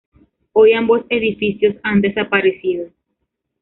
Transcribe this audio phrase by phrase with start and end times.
[0.53, 2.89] Hoy ambos edificios han desaparecido.